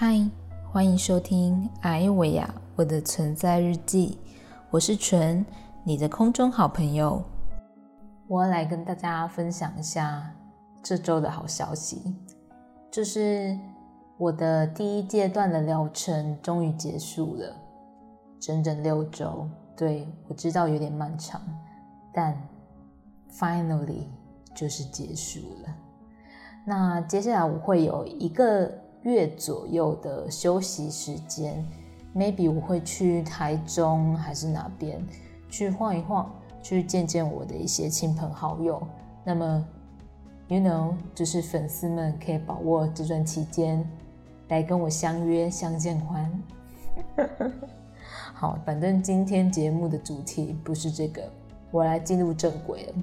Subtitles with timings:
[0.00, 0.16] 嗨，
[0.70, 4.16] 欢迎收听艾维亚我的存在日记，
[4.70, 5.44] 我是纯，
[5.82, 7.20] 你的空中好朋友。
[8.28, 10.32] 我要来跟大家分享一下
[10.84, 12.14] 这周的好消息，
[12.92, 13.58] 就是
[14.18, 17.56] 我的第一阶段的疗程终于结束了，
[18.38, 19.50] 整整六周。
[19.76, 21.40] 对我知道有点漫长，
[22.14, 22.40] 但
[23.32, 24.04] finally
[24.54, 25.74] 就是结束了。
[26.64, 28.72] 那接下来我会有一个
[29.02, 31.64] 月左右的休息时间
[32.14, 35.00] ，maybe 我会去台中还是哪边
[35.48, 36.30] 去晃一晃，
[36.62, 38.82] 去见见我的一些亲朋好友。
[39.24, 39.66] 那么
[40.48, 43.88] ，you know，就是粉丝们可以把握这段期间
[44.48, 46.42] 来跟我相约相见欢。
[48.34, 51.22] 好，反正今天节目的主题不是这个，
[51.70, 52.94] 我来进入正轨了。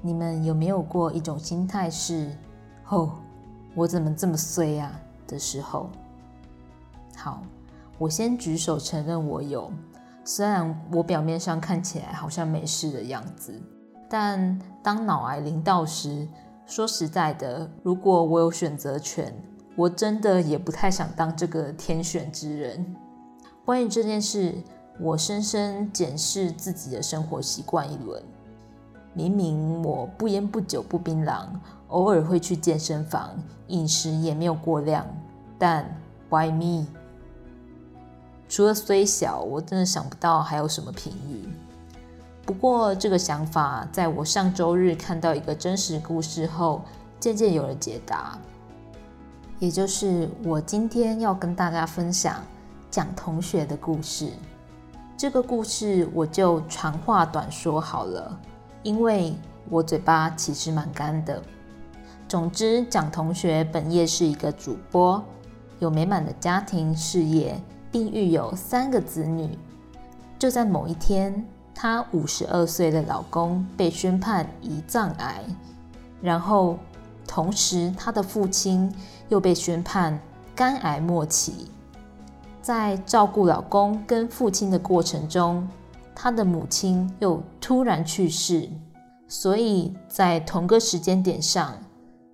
[0.00, 2.30] 你们有没有过一种心态是
[2.88, 3.12] “哦，
[3.74, 4.92] 我怎么这么衰啊”
[5.26, 5.88] 的时候？
[7.16, 7.42] 好，
[7.98, 9.70] 我先举手承认我有，
[10.24, 13.54] 虽然我表面上看起来好像没事的样子，
[14.08, 16.26] 但当脑癌临到时，
[16.66, 19.34] 说实在的，如果我有选择权，
[19.76, 22.94] 我真的也不太想当这个天选之人。
[23.64, 24.54] 关于这件事，
[25.00, 28.22] 我深深检视自己的生活习惯一轮。
[29.14, 31.46] 明明我不烟不酒不槟榔，
[31.88, 33.30] 偶尔会去健身房，
[33.68, 35.06] 饮食也没有过量，
[35.58, 35.84] 但
[36.28, 36.86] Why me？
[38.48, 41.48] 除了虽小，我真的想不到还有什么评语。
[42.44, 46.82] 不过这个想法，在我上周日看到一个真实故事后，
[47.20, 48.38] 渐渐有了解答。
[49.58, 52.36] 也就是我今天要跟大家分享。
[52.90, 54.28] 讲同学的故事，
[55.16, 58.38] 这个故事我就长话短说好了，
[58.82, 59.34] 因为
[59.70, 61.42] 我嘴巴其实蛮干的。
[62.28, 65.22] 总之，蒋同学本业是一个主播，
[65.78, 67.60] 有美满的家庭事业，
[67.90, 69.58] 并育有三个子女。
[70.38, 75.44] 就在某一天，她五十二岁的老公被宣判胰脏癌，
[76.20, 76.78] 然后
[77.26, 78.92] 同时她的父亲
[79.28, 80.18] 又被宣判
[80.56, 81.70] 肝癌末期。
[82.62, 85.68] 在照顾老公跟父亲的过程中，
[86.14, 88.68] 他的母亲又突然去世，
[89.26, 91.74] 所以在同个时间点上，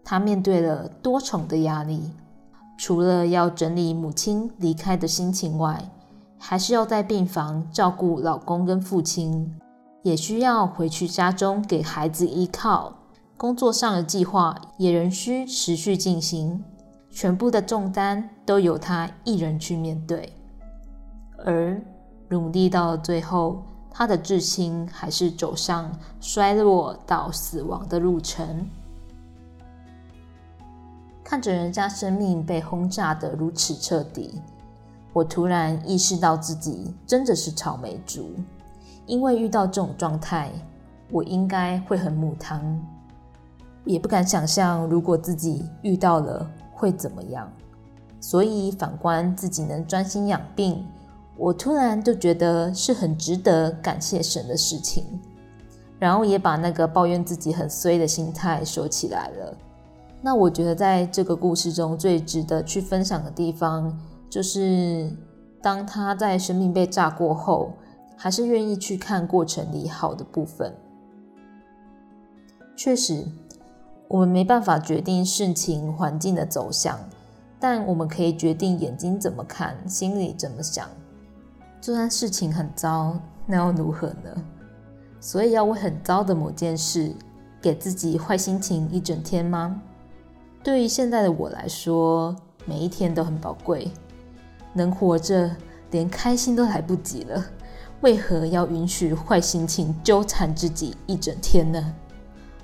[0.04, 2.10] 他面对了多重的压力。
[2.76, 5.90] 除了要整理母亲离开的心情外，
[6.38, 9.52] 还是要在病房照顾老公跟父亲，
[10.02, 12.94] 也需要回去家中给孩子依靠。
[13.36, 16.62] 工作上的计划也仍需持续进行。
[17.10, 20.32] 全部的重担都由他一人去面对，
[21.44, 21.80] 而
[22.28, 25.90] 努力到了最后，他的至亲还是走上
[26.20, 28.66] 衰落到死亡的路程。
[31.24, 34.40] 看着人家生命被轰炸的如此彻底，
[35.12, 38.30] 我突然意识到自己真的是草莓族，
[39.06, 40.50] 因为遇到这种状态，
[41.10, 42.80] 我应该会很母汤，
[43.84, 46.48] 也不敢想象如果自己遇到了。
[46.80, 47.50] 会怎么样？
[48.20, 50.86] 所以反观自己能专心养病，
[51.38, 55.04] 我突然就觉得是很值得感谢神的事情。
[55.98, 59.56] 然后也把那个抱怨自己很衰的心态收起来了。
[60.20, 65.10] 那我觉得在这个故事中最值得去分享的地方，就是
[65.62, 67.72] 当他在生命被炸过后，
[68.16, 70.74] 还是愿意去看过程里好的部分。
[72.76, 73.24] 确实。
[74.10, 76.98] 我们没办法决定事情环境的走向，
[77.60, 80.88] 但我们可以决定眼睛怎么看，心里怎么想。
[81.80, 84.44] 就算事情很糟，那又如何呢？
[85.20, 87.14] 所以要为很糟的某件事
[87.60, 89.80] 给自己坏心情一整天吗？
[90.62, 92.34] 对于现在的我来说，
[92.64, 93.90] 每一天都很宝贵。
[94.72, 95.50] 能活着，
[95.90, 97.44] 连开心都来不及了，
[98.00, 101.94] 为何要允许坏心情纠缠自己一整天呢？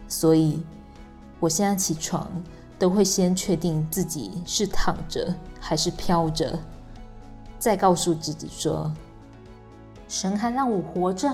[0.08, 0.62] 所以。
[1.40, 2.30] 我现在起床
[2.78, 6.58] 都会先确定自己是躺着还是飘着，
[7.58, 8.90] 再告诉自己说
[10.14, 11.28] ：“神还让我活着，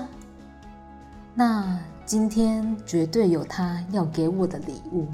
[1.35, 5.05] 那今天绝对有他要给我的礼物。”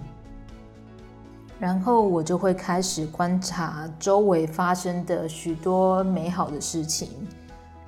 [1.59, 7.09] 然后我就会开始观察周围发生的许多美好的事情，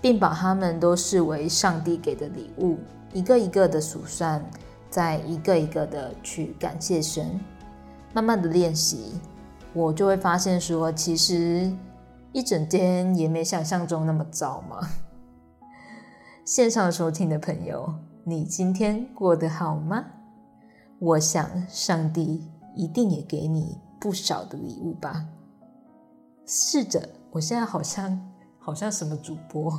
[0.01, 2.77] 并把它们都视为上帝给的礼物，
[3.13, 4.43] 一个一个的数算。
[4.89, 7.39] 再一个一个的去感谢神，
[8.11, 9.13] 慢慢的练习，
[9.71, 11.71] 我就会发现说，其实
[12.33, 14.89] 一整天也没想象中那么糟嘛。
[16.49, 17.93] 线上收听的朋友，
[18.23, 20.03] 你今天过得好吗？
[20.97, 22.43] 我想上帝
[22.73, 25.27] 一定也给你不少的礼物吧。
[26.47, 28.19] 试着，我现在好像
[28.57, 29.71] 好像什么主播，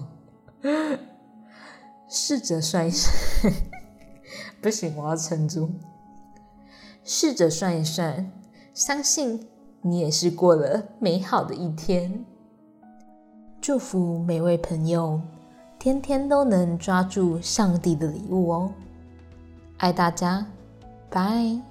[2.09, 3.53] 试着算一算，
[4.63, 5.69] 不行，我要撑住。
[7.03, 8.31] 试着算一算，
[8.73, 9.49] 相信
[9.83, 12.25] 你也是过了美好的一天。
[13.61, 15.21] 祝福每位朋友，
[15.81, 18.71] 天天都能抓住上帝的礼物哦！
[19.79, 20.45] 爱大家，
[21.09, 21.70] 拜。